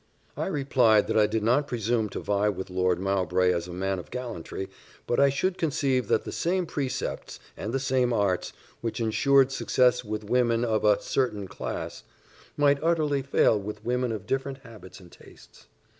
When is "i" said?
0.35-0.47, 1.15-1.27, 5.19-5.29